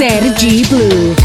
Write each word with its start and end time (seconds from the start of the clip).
Série 0.00 0.62
Blue. 0.70 1.19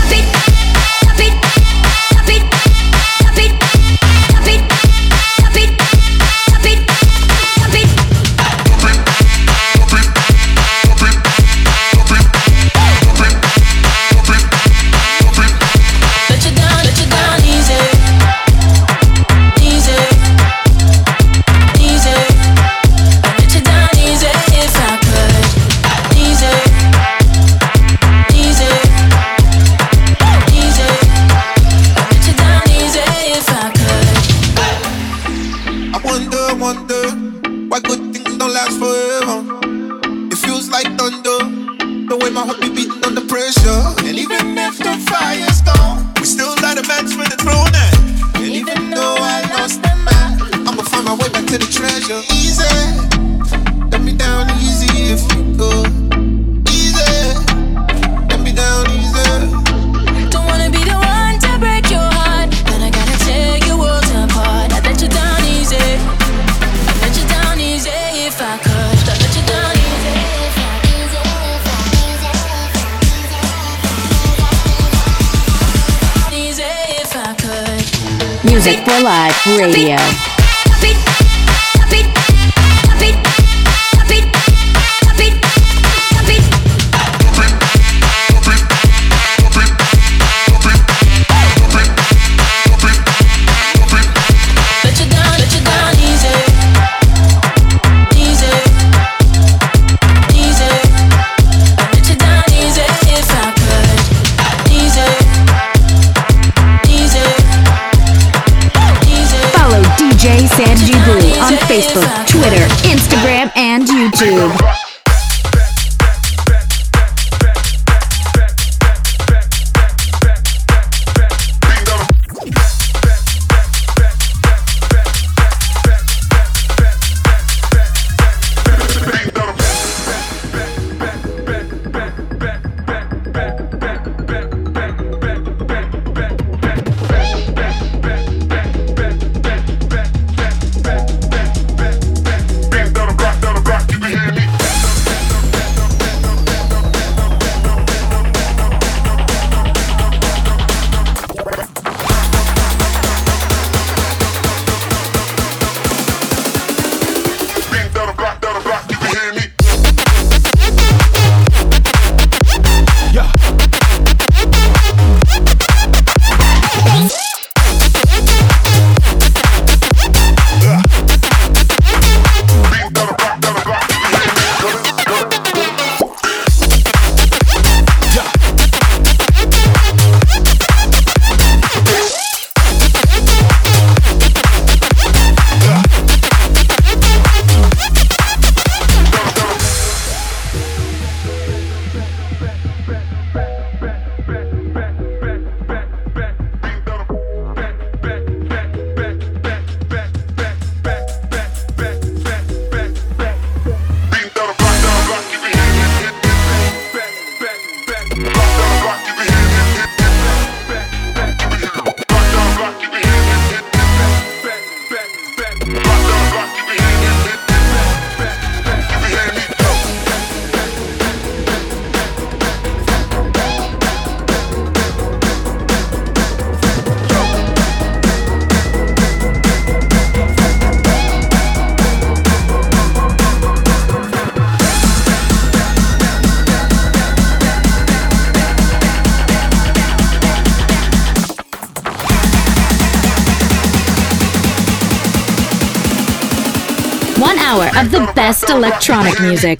one 247.25 247.39
hour 247.39 247.65
of 247.79 247.89
the 247.89 248.11
best 248.13 248.49
electronic 248.51 249.19
music. 249.19 249.59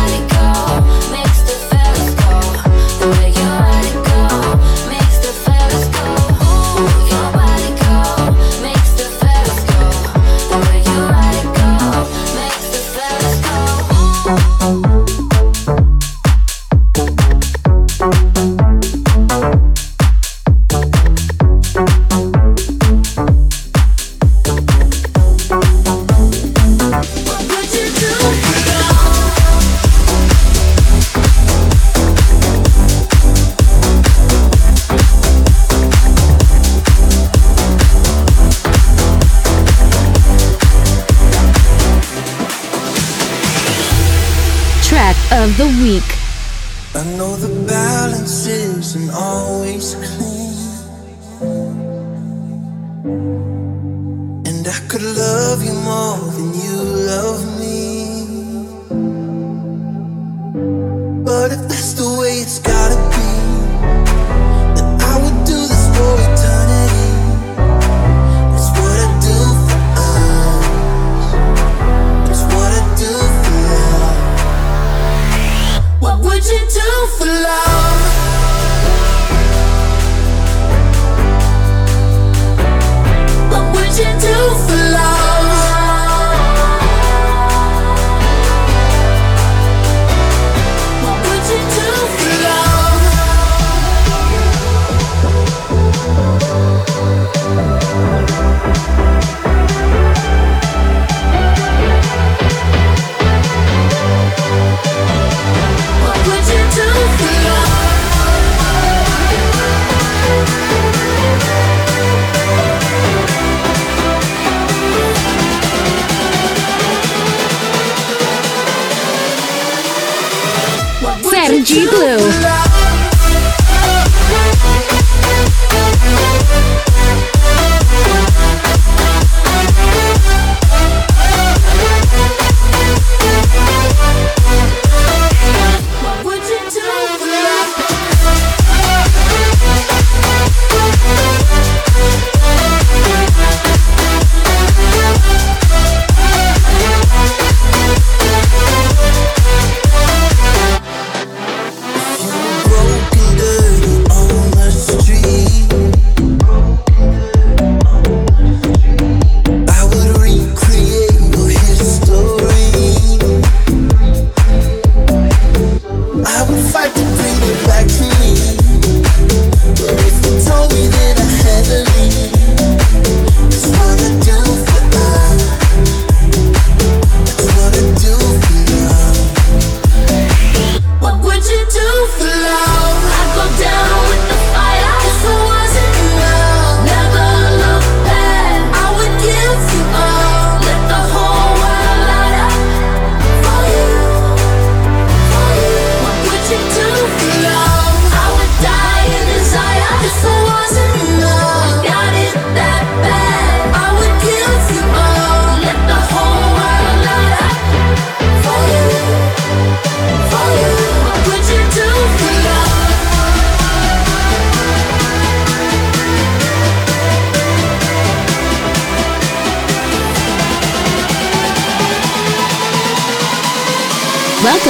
the 45.61 45.67
week. 45.83 46.10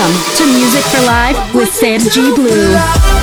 Welcome 0.02 0.36
to 0.38 0.46
Music 0.48 0.84
for 0.86 1.06
Life 1.06 1.54
with 1.54 1.72
Sam 1.72 2.00
G. 2.00 2.34
Blue. 2.34 3.21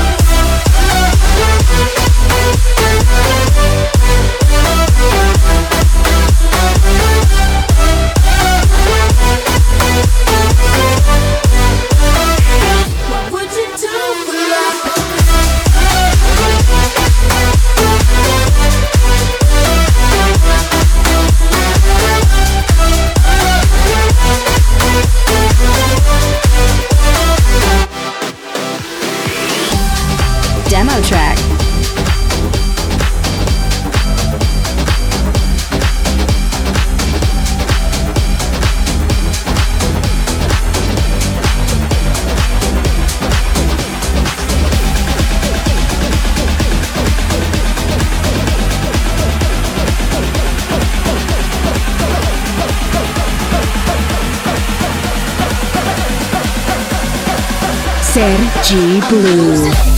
G 58.69 59.01
Blue. 59.09 59.98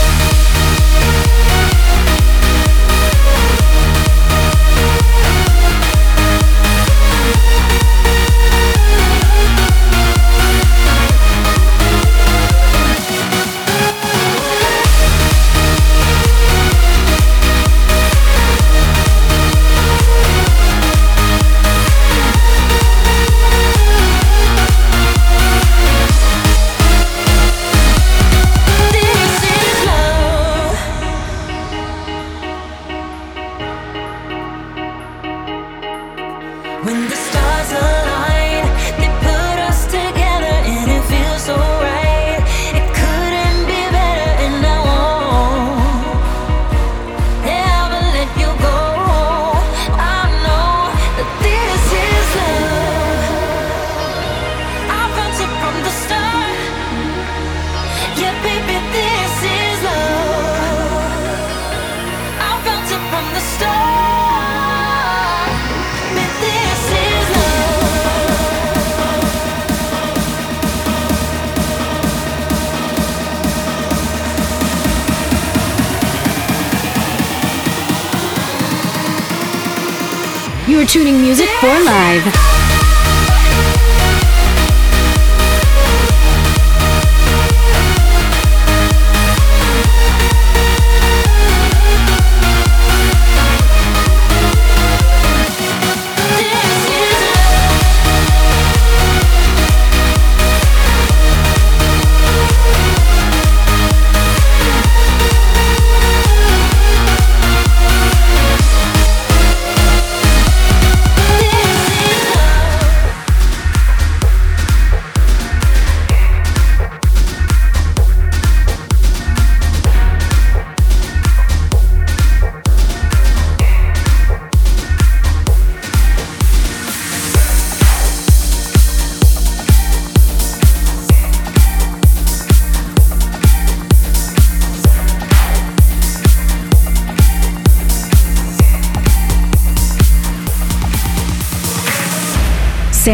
Tuning 80.85 81.19
music 81.19 81.49
for 81.59 81.67
live. 81.67 82.60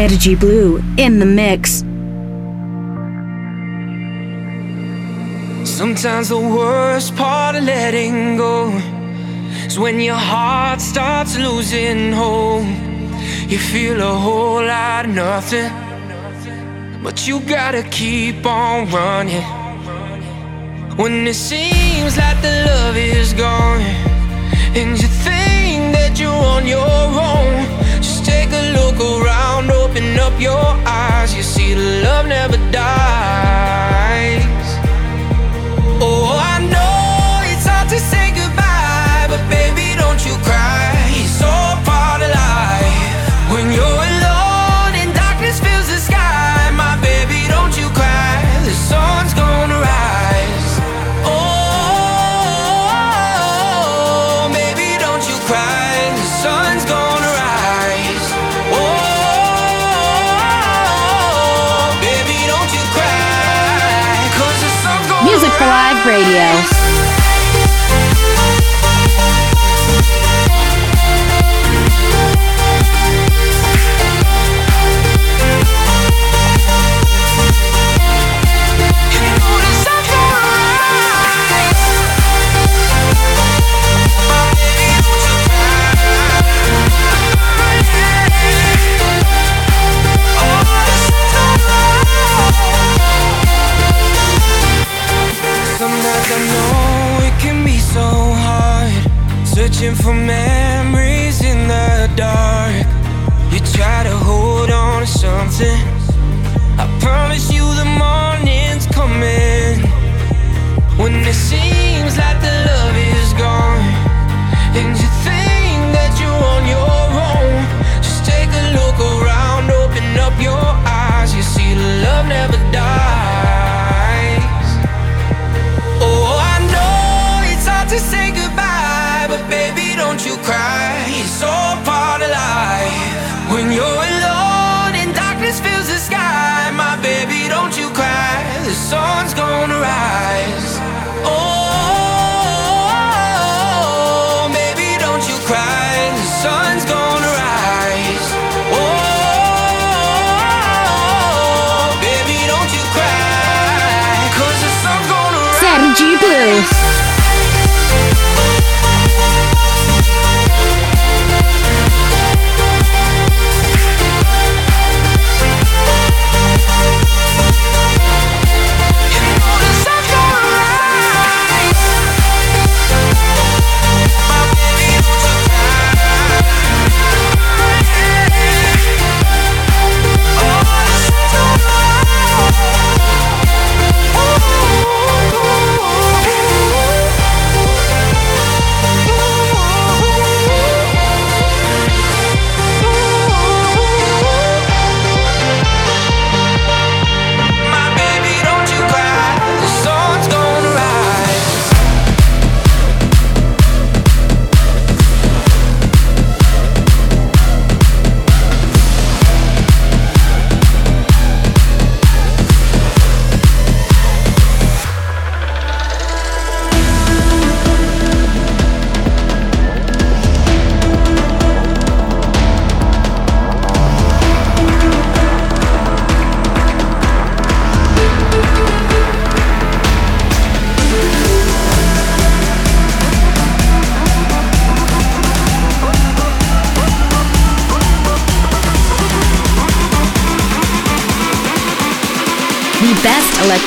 Sergi 0.08 0.36
Blue 0.36 0.82
in 0.96 1.18
the 1.18 1.26
mix. 1.26 1.84
Sometimes 5.68 6.30
the 6.30 6.38
worst 6.38 7.14
part 7.14 7.56
of 7.56 7.64
letting 7.64 8.38
go 8.38 8.70
is 9.66 9.78
when 9.78 10.00
your 10.00 10.16
heart 10.16 10.80
starts 10.80 11.36
losing 11.36 12.12
hope. 12.12 12.64
You 13.48 13.58
feel 13.58 14.00
a 14.00 14.14
whole 14.14 14.64
lot 14.64 15.04
of 15.04 15.14
nothing, 15.14 15.70
but 17.02 17.28
you 17.28 17.40
gotta 17.40 17.82
keep 17.82 18.46
on 18.46 18.88
running. 18.90 19.44
When 20.96 21.26
it 21.26 21.34
seems 21.34 22.16
like 22.16 22.40
the 22.40 22.64
love 22.66 22.96
is 22.96 23.34
gone, 23.34 23.82
and 24.74 24.90
you 25.00 25.08
think 25.26 25.92
that 25.96 26.18
you're 26.18 26.44
on 26.56 26.66
your 26.66 26.80
own 26.80 27.77
take 28.48 28.60
a 28.60 28.72
look 28.72 29.00
around, 29.00 29.70
open 29.70 30.18
up 30.18 30.38
your 30.40 30.64
eyes. 30.86 31.34
You 31.34 31.42
see, 31.42 31.74
the 31.74 32.02
love 32.04 32.26
never 32.26 32.56
dies. 32.70 33.57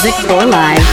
Music 0.00 0.14
for 0.28 0.46
Live. 0.46 0.87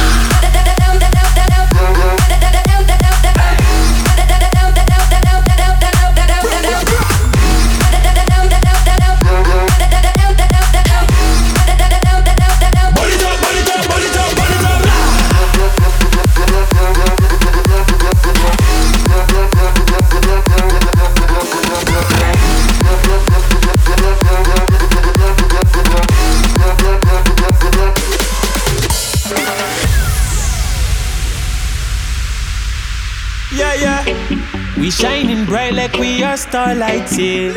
yeah, 33.55 33.73
yeah. 33.73 34.79
We 34.79 34.91
shining 34.91 35.45
bright 35.45 35.73
like 35.73 35.93
we 35.93 36.23
are 36.23 36.37
starlights 36.37 37.15
here. 37.15 37.53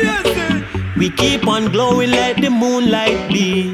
We 0.97 1.09
keep 1.09 1.47
on 1.47 1.71
glowing, 1.71 2.11
like 2.11 2.41
the 2.41 2.49
moonlight 2.49 3.29
be. 3.29 3.73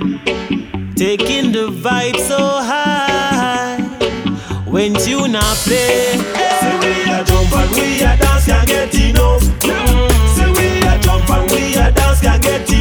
Taking 0.96 1.52
the 1.52 1.70
vibe 1.70 2.18
so 2.18 2.38
high. 2.38 3.78
When 4.66 4.96
you 5.06 5.28
not 5.28 5.56
play, 5.64 6.18
hey. 6.36 6.60
see 6.60 6.76
we 6.84 7.12
a 7.12 7.24
jump 7.24 7.54
and 7.54 7.72
we 7.72 8.02
a 8.02 8.18
dance, 8.18 8.46
can't 8.46 8.68
get 8.68 8.94
enough. 8.96 9.42
Mm-hmm. 9.42 10.08
Mm. 10.08 10.36
See 10.36 10.52
we 10.58 10.88
a 10.88 11.00
jump 11.00 11.30
and 11.30 11.52
we 11.52 11.76
a 11.76 11.92
dance, 11.92 12.22
can't 12.22 12.42
get 12.42 12.70
enough. 12.70 12.75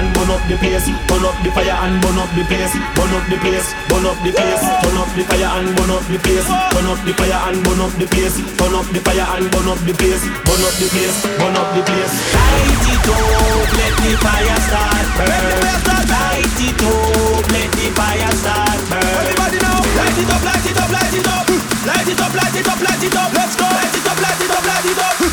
And 0.00 0.08
burn 0.16 0.30
up 0.32 0.40
the 0.48 0.56
place. 0.56 0.88
Burn 1.08 1.24
up 1.28 1.36
the 1.44 1.50
fire 1.52 1.76
and 1.84 2.00
burn 2.00 2.16
up 2.16 2.30
the 2.32 2.44
place. 2.48 2.72
Burn 2.96 3.12
up 3.12 3.24
the 3.28 3.36
place. 3.44 3.68
Burn 3.92 4.06
up 4.08 4.16
the 4.24 4.32
place. 4.32 4.64
Turn 4.80 4.96
up 4.96 5.10
the 5.12 5.22
fire 5.28 5.50
and 5.60 5.68
burn 5.76 5.92
up 5.92 6.04
the 6.08 6.18
place. 6.24 6.48
Turn 6.48 6.88
up 6.88 7.00
the 7.04 7.12
fire 7.12 7.40
and 7.52 7.58
burn 7.60 7.80
up 7.84 7.92
the 8.00 8.06
place. 8.08 8.36
Turn 8.56 8.72
up 8.72 8.88
the 8.88 9.00
fire 9.04 9.26
and 9.36 9.46
burn 9.52 9.68
up 9.68 9.80
the 9.84 9.92
place. 9.92 10.24
Burn 10.24 10.62
up 10.64 10.74
the 10.80 10.88
place. 10.88 11.16
Burn 11.36 11.56
up 11.60 11.68
the 11.76 11.82
place. 11.84 12.14
Light 12.32 12.86
it 12.88 13.08
up, 13.12 13.68
let 13.76 13.94
the 14.00 14.12
fire 14.24 14.60
start 14.64 15.06
burn. 15.20 15.68
Light 16.08 16.60
it 16.64 16.80
up, 16.80 17.44
let 17.52 17.70
the 17.76 17.86
fire 17.92 18.32
start 18.40 18.80
burn. 18.88 19.04
Everybody 19.20 19.58
now, 19.60 19.78
light 20.00 20.16
it 20.16 20.30
up, 20.32 20.42
light 20.48 20.64
it 20.64 20.78
up, 20.80 20.90
light 20.90 21.14
it 21.14 21.28
up. 21.28 21.46
Light 21.80 22.08
it 22.08 22.20
up, 22.20 22.32
light 22.32 22.56
it 22.56 22.68
up, 22.68 22.80
light 22.80 23.04
it 23.04 23.16
up. 23.16 23.30
Let's 23.36 23.54
go. 23.56 23.68
Light 23.68 23.96
it 23.96 24.06
up, 24.08 24.18
light 24.20 24.40
it 24.40 24.50
up, 24.50 24.64
light 24.64 24.88
it 24.88 24.98
up. 24.98 25.29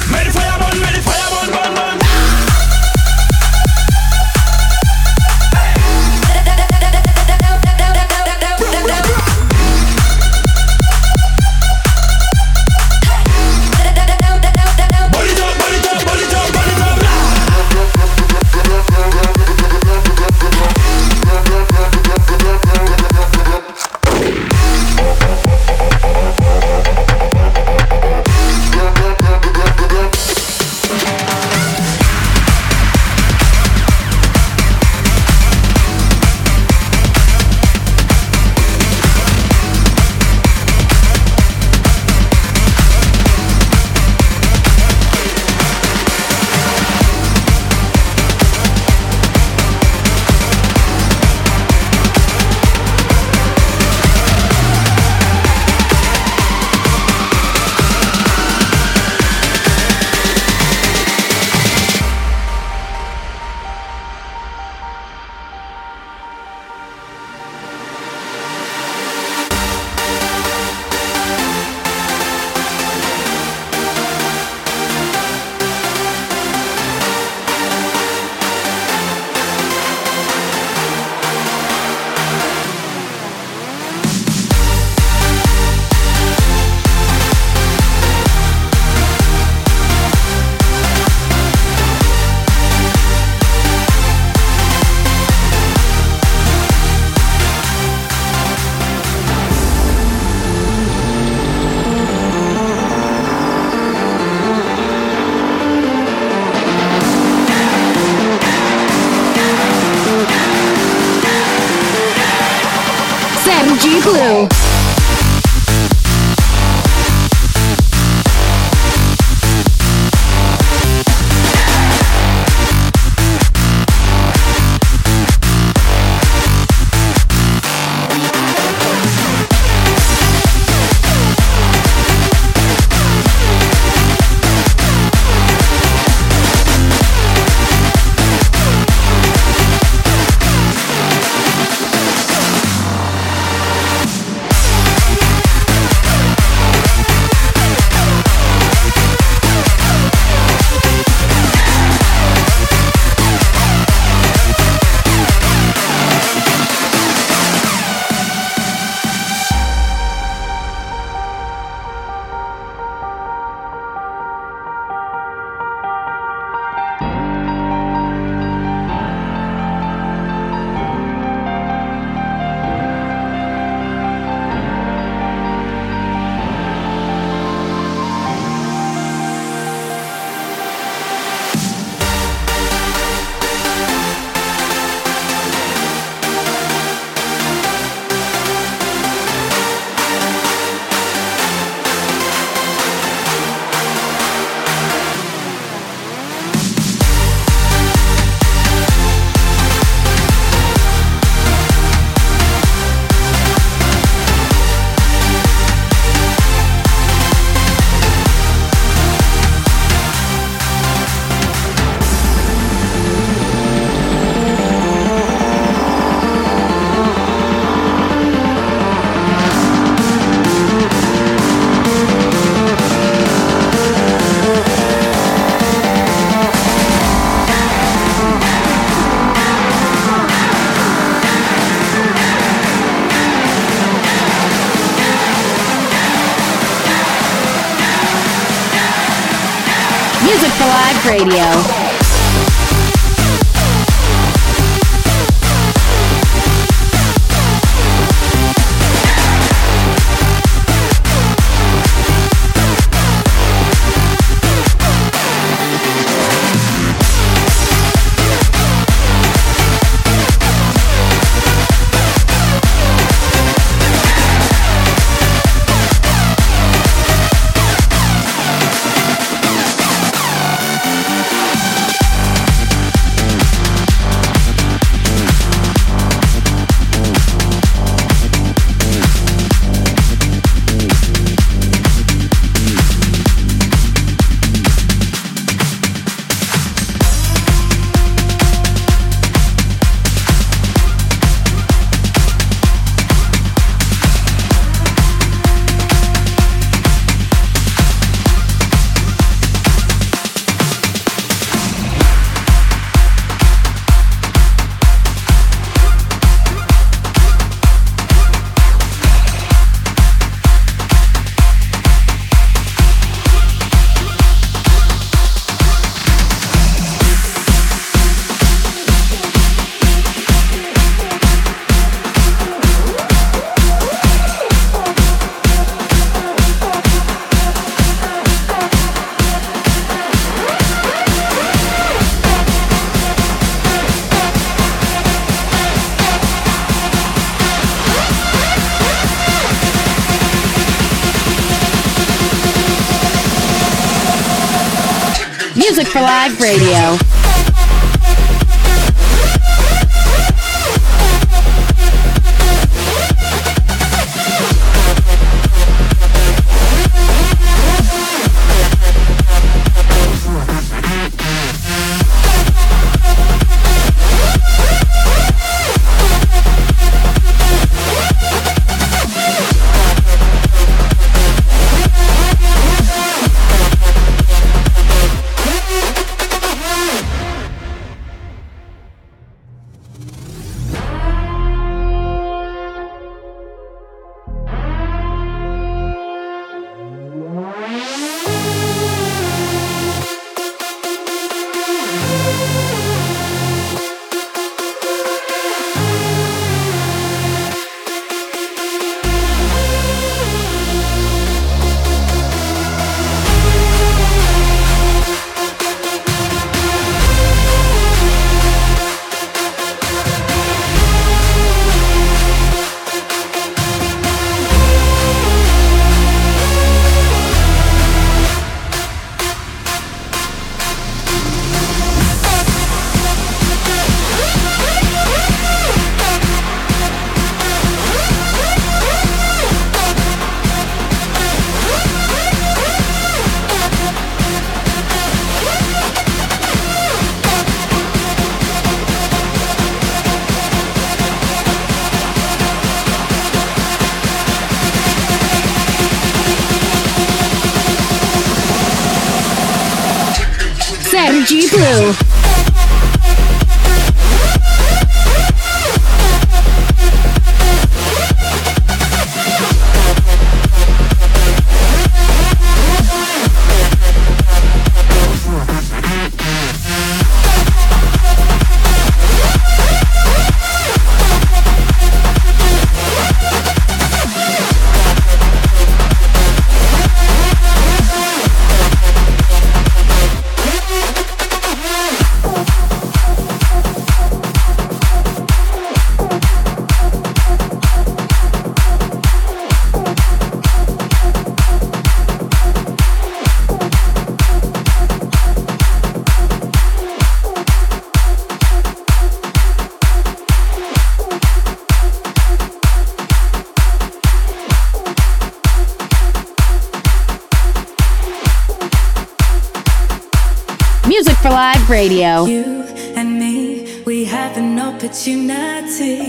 Radio. 511.78 512.26
You 512.26 512.64
and 512.98 513.20
me, 513.20 513.84
we 513.86 514.04
have 514.06 514.36
an 514.36 514.58
opportunity, 514.58 516.02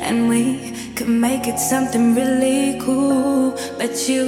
and 0.00 0.26
we 0.26 0.72
could 0.96 1.12
make 1.26 1.46
it 1.46 1.58
something 1.58 2.14
really 2.14 2.80
cool. 2.80 3.50
But 3.76 4.08
you, 4.08 4.22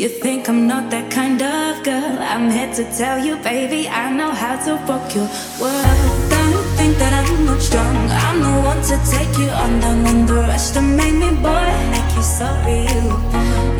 you 0.00 0.10
think 0.10 0.50
I'm 0.50 0.66
not 0.66 0.90
that 0.90 1.10
kind 1.10 1.40
of 1.40 1.82
girl. 1.82 2.18
I'm 2.20 2.50
here 2.50 2.70
to 2.74 2.84
tell 2.98 3.18
you, 3.18 3.36
baby, 3.36 3.88
I 3.88 4.12
know 4.12 4.30
how 4.30 4.62
to 4.66 4.72
rock 4.84 5.08
your 5.14 5.28
world. 5.58 6.12
Don't 6.28 6.66
think 6.76 6.98
that 6.98 7.12
I'm 7.20 7.46
not 7.46 7.62
strong. 7.62 7.96
I'm 8.26 8.38
the 8.46 8.56
one 8.72 8.82
to 8.90 8.96
take 9.08 9.32
you 9.38 9.48
on. 9.48 9.80
Don't 9.80 10.04
underestimate 10.04 11.16
me, 11.22 11.30
boy. 11.46 11.68
Make 11.94 12.12
you 12.14 12.26
so 12.38 12.48
real. 12.68 13.08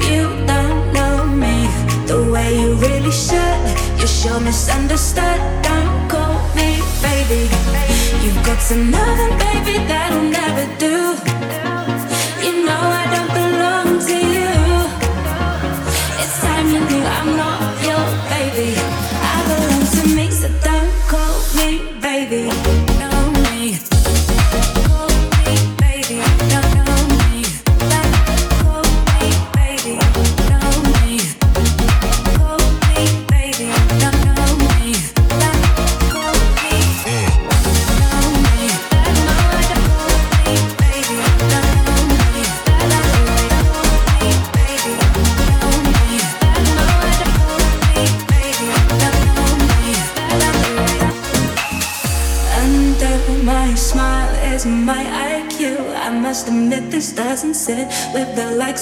You 0.08 0.24
don't 0.52 0.80
know 0.96 1.26
me 1.26 1.68
the 2.10 2.18
way 2.32 2.48
you 2.62 2.72
really 2.76 3.12
should. 3.12 3.60
You're 3.98 4.14
sure 4.20 4.40
misunderstood. 4.40 5.65
Baby. 7.28 7.48
You've 8.22 8.40
got 8.46 8.62
loving, 8.70 9.36
baby, 9.38 9.84
that'll 9.88 10.22
never 10.30 10.64
do. 10.78 11.16
You 12.44 12.64
know 12.64 12.82
I 13.02 13.04
don't 13.14 13.32
belong 13.34 13.98
to 14.06 14.16
you. 14.36 14.54
It's 16.22 16.40
time 16.40 16.66
you 16.68 16.78
knew 16.78 17.02
I'm 17.02 17.36
not 17.36 17.60
your 17.82 18.06
baby. 18.30 18.78
I 18.78 19.42
belong 19.48 19.86
to 19.96 20.14
me, 20.14 20.30
so 20.30 20.48
don't 20.62 20.92
call 21.08 21.42
me 21.56 22.00
baby. 22.00 22.75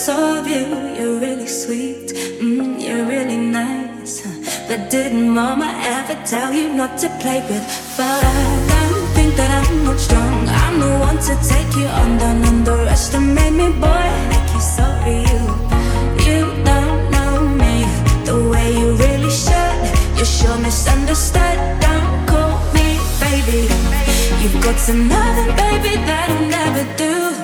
Likes 0.06 0.08
of 0.08 0.46
you. 0.46 0.66
You're 0.96 1.20
really 1.20 1.46
sweet, 1.46 2.12
mm, 2.40 2.80
you're 2.80 3.06
really 3.06 3.36
nice. 3.36 4.22
But 4.68 4.90
didn't 4.90 5.28
mama 5.28 5.72
ever 5.84 6.14
tell 6.26 6.52
you 6.52 6.72
not 6.72 6.98
to 6.98 7.08
play 7.20 7.40
with 7.48 7.64
fire? 7.96 8.20
Don't 8.68 9.06
think 9.14 9.34
that 9.36 9.50
I'm 9.50 9.84
not 9.84 9.98
strong. 9.98 10.48
I'm 10.48 10.80
the 10.80 10.92
one 10.98 11.18
to 11.28 11.34
take 11.48 11.76
you 11.76 11.86
on. 11.86 12.18
Don't 12.18 12.44
underestimate 12.44 13.52
me, 13.52 13.68
boy. 13.80 14.06
Make 14.30 14.50
you 14.54 14.60
so 14.76 14.84
real. 15.04 15.46
You 16.26 16.40
don't 16.64 17.10
know 17.14 17.48
me 17.62 17.84
the 18.24 18.48
way 18.50 18.66
you 18.78 18.94
really 18.96 19.30
should. 19.30 19.78
You're 20.16 20.32
sure 20.38 20.58
misunderstood. 20.58 21.58
Don't 21.80 22.26
call 22.26 22.56
me 22.74 22.98
baby. 23.20 23.68
You've 24.40 24.60
got 24.62 24.76
loving, 24.88 25.52
baby, 25.56 25.96
that'll 26.04 26.48
never 26.48 26.84
do. 26.96 27.43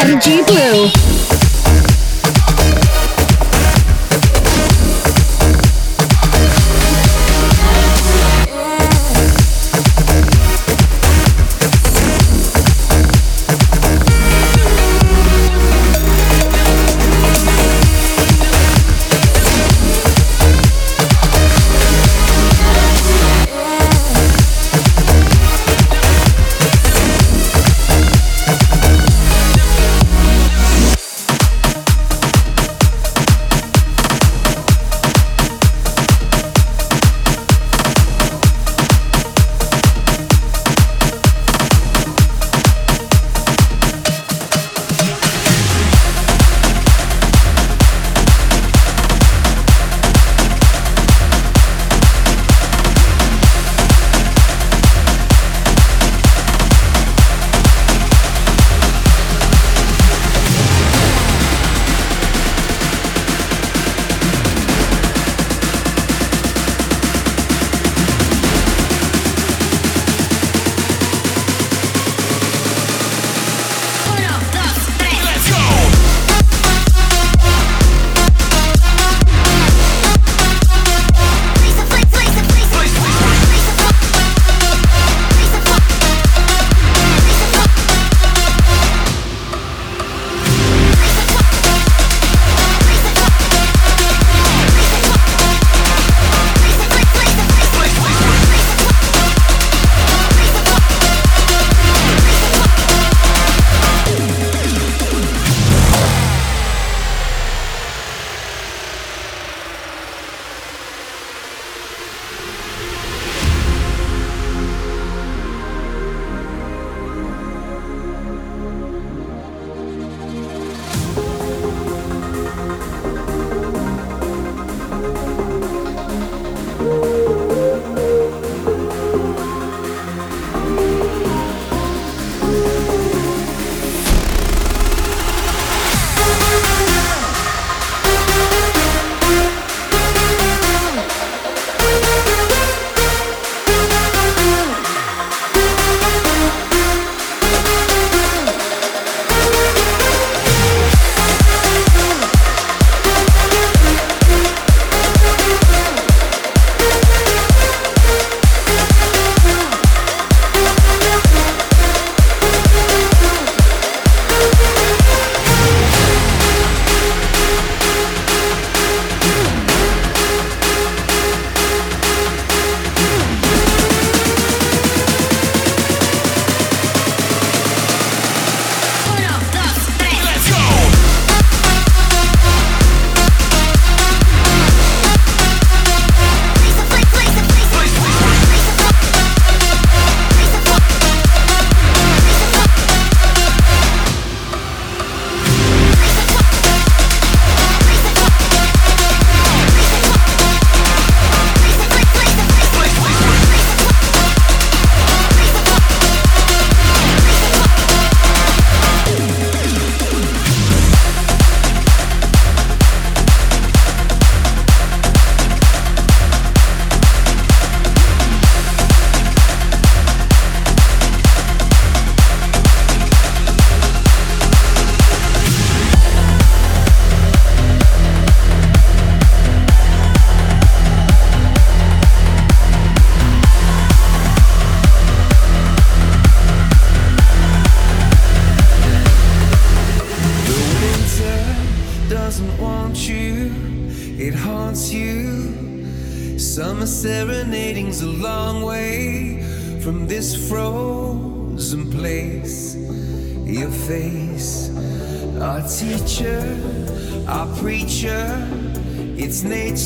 Sergi 0.00 0.42
Blue. 0.42 1.43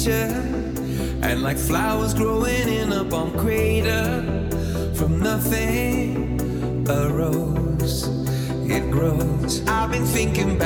nature. 0.08 1.22
And 1.22 1.42
like 1.42 1.58
flowers 1.58 2.14
growing 2.14 2.68
in 2.68 2.92
a 2.92 3.04
bomb 3.04 3.32
crater, 3.38 4.22
from 4.94 5.20
nothing 5.20 6.40
a 6.88 7.08
rose, 7.08 8.08
it 8.70 8.90
grows. 8.90 9.66
I've 9.66 9.90
been 9.90 10.06
thinking 10.06 10.57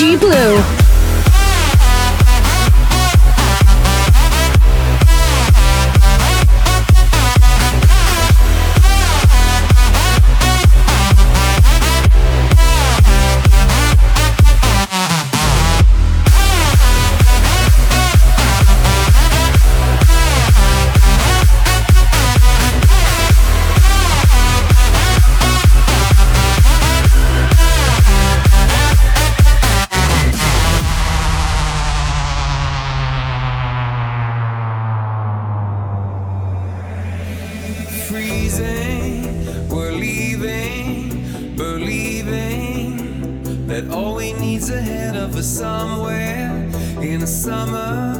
G 0.00 0.16
Blue. 0.16 0.79
freezing. 38.10 39.68
We're 39.68 39.92
leaving, 39.92 41.54
believing 41.54 42.88
that 43.68 43.88
all 43.88 44.16
we 44.16 44.32
need's 44.32 44.68
ahead 44.68 45.14
of 45.14 45.36
us 45.36 45.46
somewhere 45.46 46.50
in 47.00 47.20
the 47.20 47.26
summer 47.28 48.14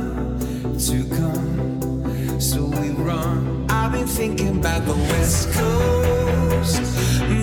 to 0.86 1.04
come. 1.16 2.40
So 2.40 2.66
we 2.66 2.90
run. 2.90 3.66
I've 3.68 3.90
been 3.90 4.06
thinking 4.06 4.58
about 4.58 4.86
the 4.86 4.94
West 4.94 5.50
Coast, 5.54 6.82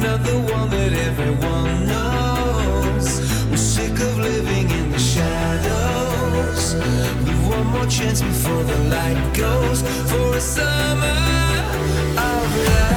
not 0.05 0.23
the 0.23 0.39
one 0.49 0.69
that 0.69 0.93
everyone 0.93 1.85
knows. 1.85 3.19
We're 3.49 3.57
sick 3.57 3.91
of 3.91 4.17
living 4.19 4.69
in 4.71 4.91
the 4.91 4.99
shadows. 4.99 6.75
We 7.25 7.33
want 7.49 7.67
more 7.71 7.87
chance 7.87 8.21
before 8.21 8.63
the 8.63 8.77
light 8.95 9.33
goes 9.35 9.81
for 10.09 10.37
a 10.37 10.39
summer 10.39 11.66
of 12.17 12.57
love. 12.67 12.96